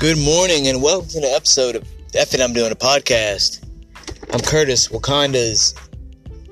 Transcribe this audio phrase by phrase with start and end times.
[0.00, 3.62] Good morning and welcome to the episode of F and I'm doing a podcast.
[4.32, 5.74] I'm Curtis, Wakanda's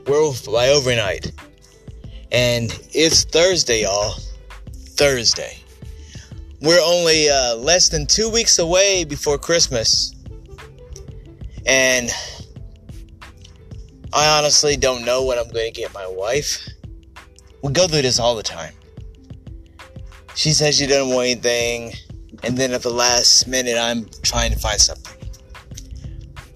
[0.06, 1.32] Werewolf by Overnight.
[2.30, 4.16] And it's Thursday, y'all.
[4.70, 5.56] Thursday.
[6.60, 10.14] We're only uh, less than two weeks away before Christmas.
[11.64, 12.10] And
[14.12, 16.68] I honestly don't know what I'm going to get my wife.
[17.62, 18.74] We go through this all the time.
[20.34, 21.94] She says she doesn't want anything
[22.42, 25.16] and then at the last minute I'm trying to find something.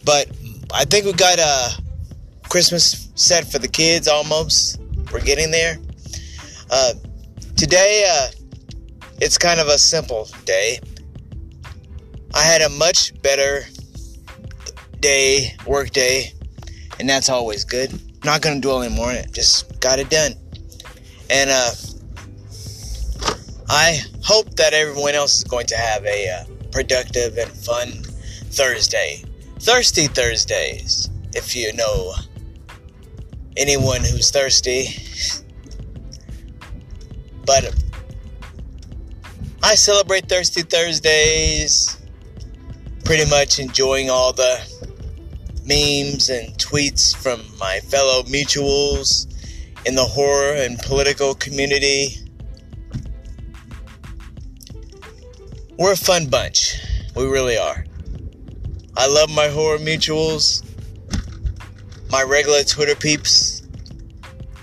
[0.04, 0.28] But
[0.72, 1.80] I think we got a
[2.48, 4.80] Christmas set for the kids almost.
[5.12, 5.78] We're getting there.
[6.70, 6.94] Uh,
[7.56, 8.28] today, uh,
[9.20, 10.80] it's kind of a simple day.
[12.34, 13.64] I had a much better
[15.00, 16.32] day, work day,
[16.98, 17.92] and that's always good.
[18.24, 19.32] Not gonna dwell anymore on it.
[19.32, 20.32] Just got it done.
[21.28, 21.70] And uh,
[23.74, 27.88] I hope that everyone else is going to have a uh, productive and fun
[28.50, 29.24] Thursday.
[29.60, 32.12] Thirsty Thursdays, if you know
[33.56, 34.88] anyone who's thirsty.
[37.46, 37.74] But
[39.62, 41.98] I celebrate Thirsty Thursdays,
[43.04, 44.60] pretty much enjoying all the
[45.64, 49.26] memes and tweets from my fellow mutuals
[49.86, 52.21] in the horror and political community
[55.82, 56.80] We're a fun bunch.
[57.16, 57.84] We really are.
[58.96, 60.62] I love my horror mutuals,
[62.08, 63.62] my regular Twitter peeps,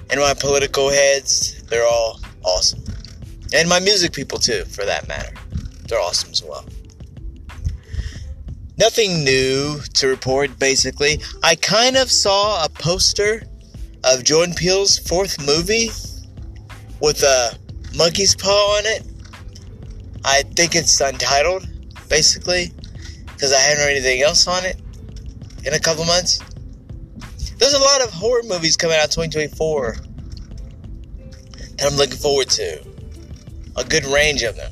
[0.10, 1.62] and my political heads.
[1.64, 2.82] They're all awesome.
[3.54, 5.36] And my music people, too, for that matter.
[5.90, 6.64] They're awesome as well.
[8.78, 11.20] Nothing new to report, basically.
[11.44, 13.44] I kind of saw a poster
[14.06, 15.90] of Jordan Peele's fourth movie
[17.02, 17.60] with a
[17.94, 19.04] monkey's paw on it.
[20.26, 21.68] I think it's untitled,
[22.10, 22.72] basically,
[23.28, 24.82] because I haven't heard anything else on it
[25.66, 26.40] in a couple months.
[27.58, 29.98] There's a lot of horror movies coming out 2024
[31.78, 32.82] that I'm looking forward to.
[33.76, 34.72] A good range of them.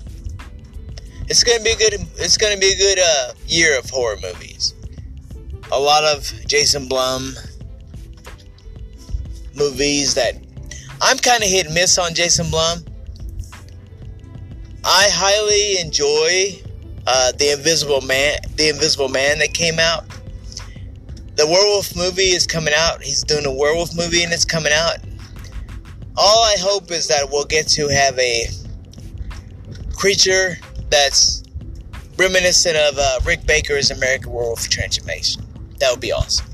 [1.29, 1.93] It's gonna be a good.
[2.15, 4.73] It's gonna be a good uh, year of horror movies.
[5.71, 7.33] A lot of Jason Blum
[9.55, 10.35] movies that
[11.01, 12.79] I'm kind of hit and miss on Jason Blum.
[14.89, 16.61] I highly enjoy
[17.05, 20.05] uh, the Invisible Man, the Invisible Man that came out.
[21.35, 23.03] The werewolf movie is coming out.
[23.03, 24.99] He's doing a werewolf movie and it's coming out.
[26.15, 28.45] All I hope is that we'll get to have a
[29.93, 30.57] creature
[30.89, 31.43] that's
[32.17, 35.45] reminiscent of uh, Rick Baker's American Werewolf Transformation.
[35.79, 36.47] That would be awesome.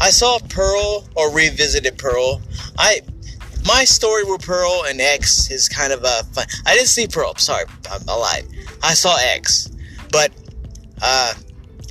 [0.00, 2.40] I saw Pearl or revisited Pearl.
[2.78, 3.00] I
[3.66, 6.46] my story with Pearl and X is kind of a fun.
[6.66, 7.34] I didn't see Pearl.
[7.36, 8.46] Sorry, I'm alive.
[8.82, 9.70] I saw X,
[10.10, 10.32] but
[11.00, 11.34] uh,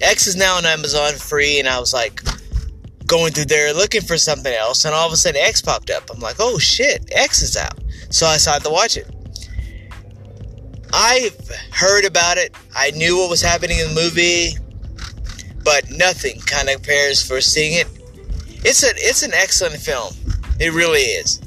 [0.01, 2.21] X is now on Amazon free, and I was like
[3.05, 6.09] going through there looking for something else, and all of a sudden X popped up.
[6.13, 7.79] I'm like, oh shit, X is out.
[8.09, 9.07] So I decided to watch it.
[10.93, 12.53] I've heard about it.
[12.75, 14.57] I knew what was happening in the movie,
[15.63, 17.87] but nothing kind of compares for seeing it.
[18.63, 20.13] It's a it's an excellent film.
[20.59, 21.41] It really is.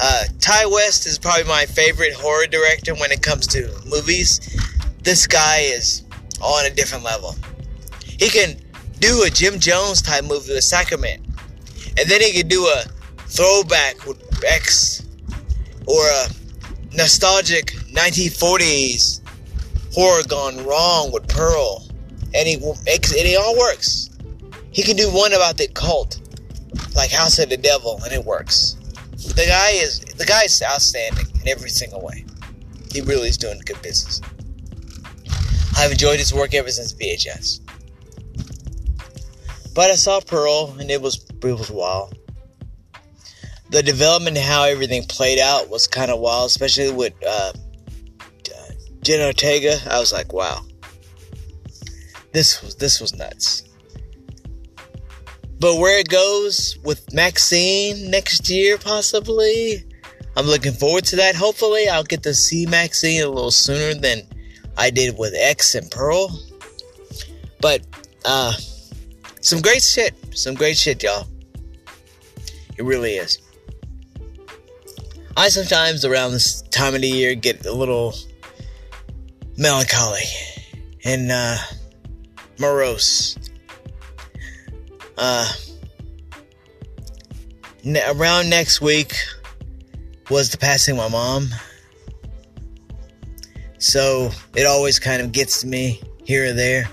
[0.00, 4.40] Uh, Ti West is probably my favorite horror director when it comes to movies.
[5.02, 6.02] This guy is
[6.40, 7.36] on a different level.
[8.04, 8.56] He can
[8.98, 11.24] do a Jim Jones type movie with Sacrament,
[11.98, 12.84] and then he can do a
[13.26, 15.06] throwback with X
[15.86, 16.26] or a
[16.94, 19.20] nostalgic 1940s
[19.92, 21.86] horror gone wrong with Pearl,
[22.34, 24.10] and he and it all works.
[24.70, 26.20] He can do one about the cult,
[26.96, 28.76] like House of the Devil, and it works
[29.28, 32.24] the guy is the guy is outstanding in every single way.
[32.92, 34.20] He really is doing good business.
[35.76, 37.60] I've enjoyed his work ever since VHS.
[39.74, 42.18] But I saw Pearl, and it was it was wild.
[43.70, 47.52] The development how everything played out was kind of wild, especially with uh,
[49.02, 49.78] Jenna Ortega.
[49.90, 50.60] I was like, wow,
[52.32, 53.62] this was this was nuts.
[55.62, 59.84] But where it goes with Maxine next year, possibly,
[60.36, 61.36] I'm looking forward to that.
[61.36, 64.22] Hopefully, I'll get to see Maxine a little sooner than
[64.76, 66.36] I did with X and Pearl.
[67.60, 67.86] But,
[68.24, 68.54] uh,
[69.40, 70.16] some great shit.
[70.36, 71.28] Some great shit, y'all.
[72.76, 73.38] It really is.
[75.36, 78.16] I sometimes around this time of the year get a little
[79.56, 80.24] melancholy
[81.04, 81.56] and uh,
[82.58, 83.38] morose
[85.18, 85.50] uh,
[87.84, 89.14] ne- around next week
[90.30, 91.48] was the passing of my mom.
[93.78, 96.88] So it always kind of gets to me here or there.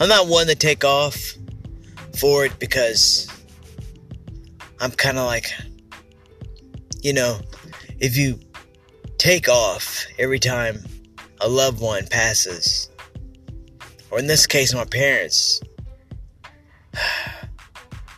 [0.00, 1.34] I'm not one to take off
[2.18, 3.28] for it because
[4.80, 5.52] I'm kind of like,
[7.02, 7.40] you know,
[8.00, 8.40] if you
[9.18, 10.82] take off every time
[11.40, 12.90] a loved one passes,
[14.10, 15.60] or in this case, my parents,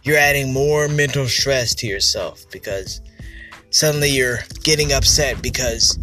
[0.04, 3.00] you're adding more mental stress to yourself because
[3.70, 5.98] suddenly you're getting upset because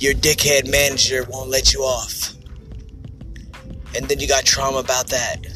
[0.00, 2.34] your dickhead manager won't let you off.
[3.96, 5.46] And then you got trauma about that.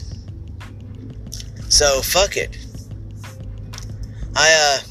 [1.68, 2.56] So fuck it.
[4.34, 4.88] I uh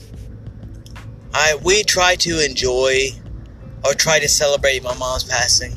[1.33, 3.09] I we try to enjoy
[3.83, 5.75] or try to celebrate my mom's passing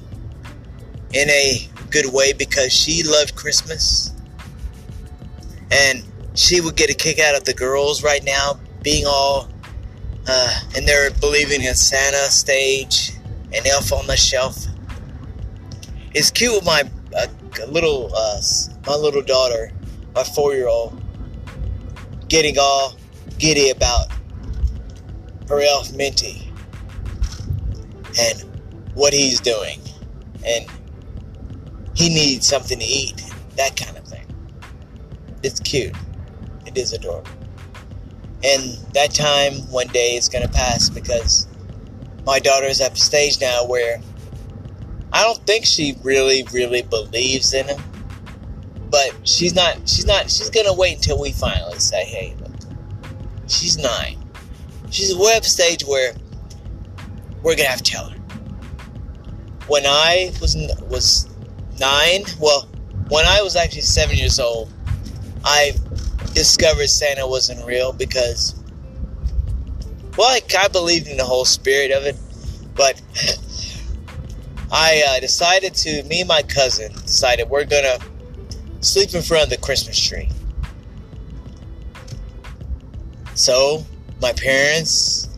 [1.14, 4.10] in a good way because she loved Christmas.
[5.70, 6.04] And
[6.34, 9.48] she would get a kick out of the girls right now being all
[10.26, 13.12] uh, and they're believing in Santa stage
[13.52, 14.66] and Elf on the Shelf.
[16.14, 16.82] It's cute with my
[17.16, 17.26] uh,
[17.68, 18.40] little uh,
[18.86, 19.70] my little daughter,
[20.14, 21.00] my four year old,
[22.28, 22.96] getting all
[23.38, 24.06] giddy about
[25.48, 26.50] her elf Minty
[28.18, 28.42] and
[28.94, 29.80] what he's doing,
[30.46, 30.66] and
[31.94, 33.22] he needs something to eat,
[33.56, 34.24] that kind of thing.
[35.42, 35.94] It's cute.
[36.74, 37.30] It is adorable.
[38.42, 41.46] And that time one day is going to pass because
[42.26, 44.00] my daughter is at the stage now where
[45.12, 47.80] I don't think she really, really believes in him.
[48.90, 52.52] But she's not, she's not, she's going to wait until we finally say, hey, look,
[53.46, 54.18] she's nine.
[54.90, 56.14] She's way up stage where
[57.42, 58.18] we're going to have to tell her.
[59.68, 61.28] When I was, was
[61.80, 62.68] nine, well,
[63.08, 64.72] when I was actually seven years old,
[65.44, 65.72] I
[66.34, 68.54] discovered Santa wasn't real because,
[70.16, 72.16] well, like, I believed in the whole spirit of it,
[72.74, 73.00] but
[74.72, 77.98] I uh, decided to, me and my cousin decided we're gonna
[78.80, 80.28] sleep in front of the Christmas tree.
[83.34, 83.84] So,
[84.20, 85.28] my parents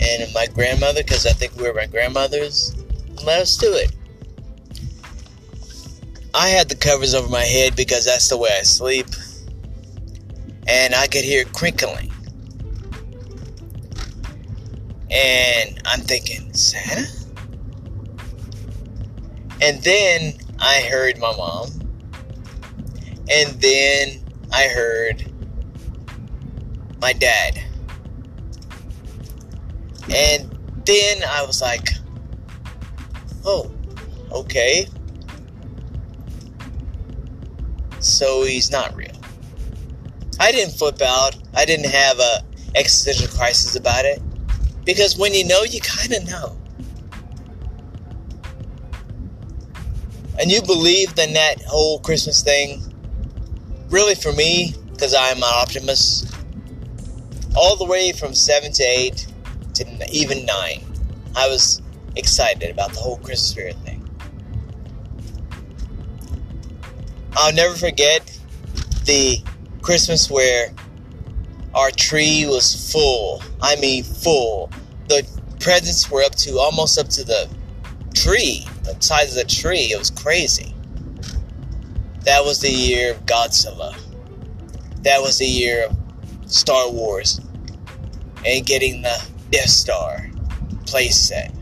[0.00, 2.74] and my grandmother, because I think we were my grandmothers,
[3.24, 3.92] let us do it.
[6.34, 9.06] I had the covers over my head because that's the way I sleep
[10.66, 12.10] and I could hear crinkling.
[15.10, 17.06] And I'm thinking, Santa?
[19.60, 21.68] And then I heard my mom.
[23.30, 25.30] And then I heard
[27.00, 27.62] my dad.
[30.14, 30.50] And
[30.84, 31.88] then I was like,
[33.44, 33.70] oh,
[34.30, 34.86] okay.
[38.00, 39.11] So he's not real.
[40.42, 41.36] I didn't flip out.
[41.54, 42.42] I didn't have a
[42.74, 44.20] existential crisis about it.
[44.84, 46.56] Because when you know, you kind of know.
[50.40, 52.82] And you believe in that whole Christmas thing.
[53.88, 56.34] Really, for me, because I'm an optimist,
[57.54, 59.26] all the way from 7 to 8
[59.74, 60.84] to even 9,
[61.36, 61.80] I was
[62.16, 64.10] excited about the whole Christmas spirit thing.
[67.34, 68.36] I'll never forget
[69.04, 69.40] the
[69.82, 70.72] Christmas where
[71.74, 73.42] our tree was full.
[73.60, 74.70] I mean, full.
[75.08, 75.26] The
[75.60, 77.48] presents were up to almost up to the
[78.14, 79.92] tree, the size of the tree.
[79.92, 80.74] It was crazy.
[82.24, 83.96] That was the year of Godzilla.
[85.02, 85.96] That was the year of
[86.46, 87.40] Star Wars
[88.46, 90.30] and getting the Death Star
[90.84, 91.52] playset.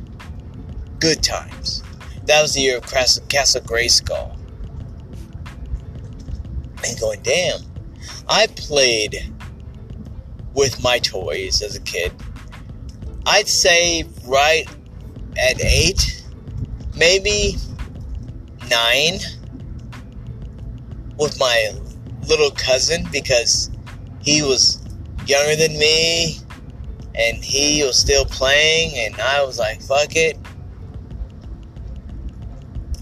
[0.98, 1.82] Good times.
[2.26, 4.36] That was the year of Castle, Grayskull.
[6.84, 7.60] And going, damn,
[8.28, 9.32] I played
[10.54, 12.12] with my toys as a kid.
[13.26, 14.66] I'd say right
[15.38, 16.24] at eight,
[16.96, 17.56] maybe
[18.68, 19.18] nine,
[21.18, 21.72] with my
[22.28, 23.70] little cousin because
[24.20, 24.80] he was
[25.26, 26.38] younger than me
[27.14, 30.38] and he was still playing, and I was like, fuck it.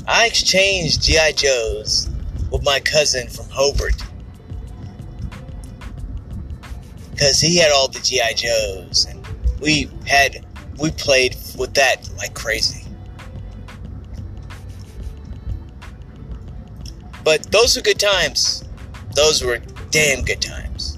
[0.07, 1.33] I exchanged G.I.
[1.33, 2.09] Joes
[2.51, 4.03] with my cousin from Hobart
[7.19, 9.27] because he had all the GI Joes, and
[9.61, 10.47] we had
[10.79, 12.85] we played with that like crazy.
[17.25, 18.65] But those were good times.
[19.17, 19.59] Those were
[19.91, 20.97] damn good times.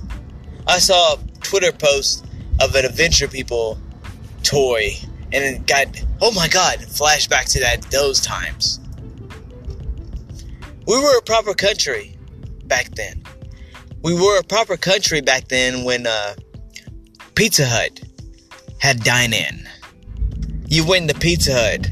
[0.66, 2.26] I saw a Twitter post
[2.60, 3.78] of an Adventure People
[4.42, 4.90] toy,
[5.32, 5.86] and it got
[6.20, 8.78] oh my god, flashback to that those times.
[10.86, 12.18] We were a proper country
[12.66, 13.22] back then
[14.02, 16.34] we were a proper country back then when uh,
[17.34, 18.00] Pizza Hut
[18.78, 19.68] had dine in.
[20.68, 21.90] You went to Pizza Hut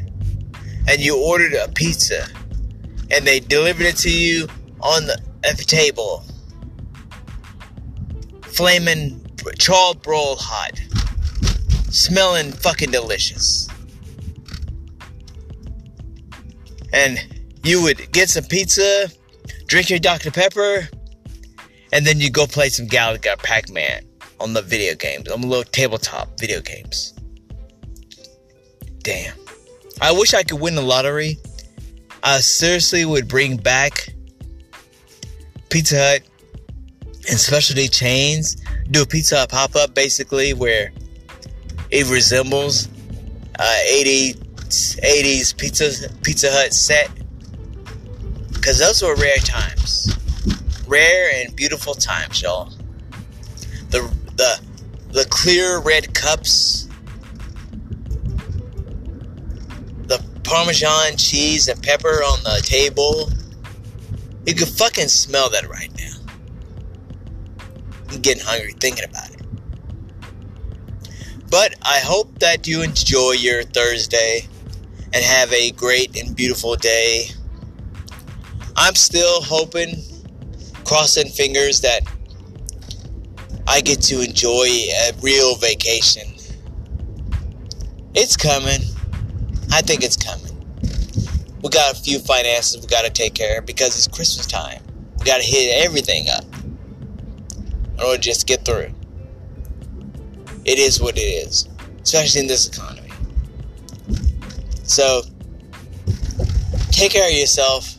[0.89, 2.27] and you ordered a pizza
[3.11, 4.49] and they delivered it to you
[4.81, 6.25] on the at the table.
[8.43, 9.25] Flaming
[9.59, 10.81] charred broiled hot.
[11.91, 13.69] Smelling fucking delicious.
[16.93, 17.19] And
[17.63, 19.09] you would get some pizza
[19.67, 20.89] drink your dr pepper
[21.93, 24.03] and then you go play some galaga pac-man
[24.41, 27.15] on the video games on the little tabletop video games
[29.03, 29.35] damn
[30.01, 31.39] I wish I could win the lottery.
[32.23, 34.15] I seriously would bring back
[35.71, 36.23] Pizza Hut
[37.29, 38.57] and specialty chains.
[38.91, 40.93] Do a Pizza Hut pop up basically where
[41.91, 42.89] it resembles
[43.59, 44.37] uh, 80s
[45.01, 47.11] 80s pizza Pizza Hut set.
[48.63, 50.18] Cause those were rare times,
[50.89, 52.73] rare and beautiful times, y'all.
[53.91, 54.61] The the
[55.11, 56.89] the clear red cups
[60.09, 63.31] the Parmesan cheese and pepper on the table.
[64.47, 66.15] You can fucking smell that right now.
[68.11, 69.43] I'm getting hungry thinking about it.
[71.51, 74.47] But I hope that you enjoy your Thursday
[75.13, 77.29] and have a great and beautiful day.
[78.77, 80.03] I'm still hoping,
[80.89, 82.01] crossing fingers, that
[83.67, 86.23] I get to enjoy a real vacation.
[88.15, 88.81] It's coming.
[89.71, 90.47] I think it's coming.
[91.63, 94.83] We got a few finances we got to take care of because it's Christmas time.
[95.19, 98.91] We got to hit everything up in order to just get through.
[100.65, 101.69] It is what it is,
[102.03, 103.11] especially in this economy.
[104.85, 105.21] So,
[106.91, 107.95] take care of yourself.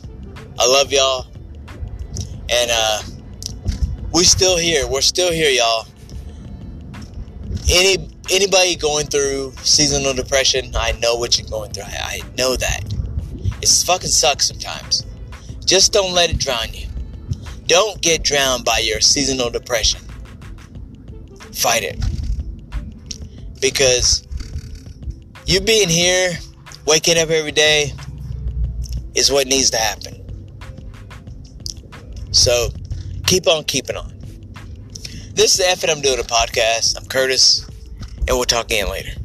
[0.58, 1.29] I love y'all.
[2.50, 3.02] And uh,
[4.12, 4.86] we still here.
[4.86, 5.86] We're still here, y'all.
[7.70, 11.84] Any anybody going through seasonal depression, I know what you're going through.
[11.84, 12.92] I, I know that.
[13.62, 15.06] It fucking sucks sometimes.
[15.64, 16.88] Just don't let it drown you.
[17.66, 20.00] Don't get drowned by your seasonal depression.
[21.52, 22.02] Fight it.
[23.60, 24.26] Because
[25.46, 26.32] you being here,
[26.86, 27.92] waking up every day,
[29.14, 30.19] is what needs to happen.
[32.32, 32.68] So
[33.26, 34.12] keep on keeping on.
[35.34, 36.96] This is the F I'm doing a podcast.
[36.96, 37.66] I'm Curtis
[38.28, 39.19] and we'll talk again later.